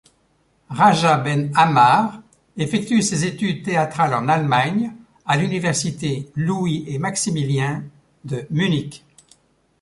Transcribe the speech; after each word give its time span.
Raja 0.71 1.19
Ben 1.23 1.51
Ammar 1.53 2.23
effectue 2.57 3.03
ses 3.03 3.23
études 3.25 3.61
théâtrales 3.63 4.15
en 4.15 4.27
Allemagne, 4.29 4.95
à 5.27 5.37
l'université 5.37 6.27
Louis-et-Maximilien 6.35 7.83
de 8.25 8.47
Munich. 8.49 9.05